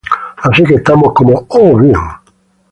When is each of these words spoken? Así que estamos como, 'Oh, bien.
Así 0.45 0.63
que 0.63 0.77
estamos 0.81 1.13
como, 1.13 1.35
'Oh, 1.49 1.77
bien. 1.77 2.01